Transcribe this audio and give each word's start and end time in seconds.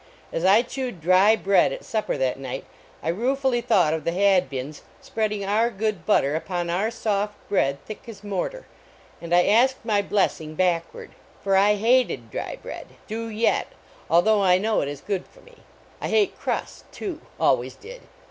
As 0.33 0.43
I 0.43 0.63
chewed 0.63 0.99
dry 0.99 1.35
bread 1.35 1.71
at 1.71 1.85
supper 1.85 2.17
that 2.17 2.39
night, 2.39 2.65
I 3.03 3.09
ruefully 3.09 3.61
thought 3.61 3.93
of 3.93 4.03
the 4.03 4.11
Hadbins 4.13 4.81
spreading 4.99 5.45
our 5.45 5.69
good 5.69 6.07
butter 6.07 6.35
upon 6.35 6.71
our 6.71 6.89
soft 6.89 7.35
bread 7.47 7.77
thick 7.85 8.05
as 8.09 8.23
mortar, 8.23 8.65
and 9.21 9.31
I 9.31 9.45
asked 9.45 9.85
my 9.85 10.01
"blessing" 10.01 10.55
back 10.55 10.91
ward. 10.91 11.11
For 11.43 11.55
I 11.55 11.75
hated 11.75 12.31
dry 12.31 12.55
bread. 12.55 12.87
Do 13.05 13.27
yet, 13.29 13.67
al 14.09 14.23
though 14.23 14.41
I 14.41 14.57
know 14.57 14.81
it 14.81 14.87
is 14.87 15.01
good 15.01 15.27
for 15.27 15.41
me. 15.41 15.57
I 16.01 16.07
hate 16.07 16.35
crust, 16.35 16.85
too. 16.91 17.21
Always 17.39 17.75
did. 17.75 18.01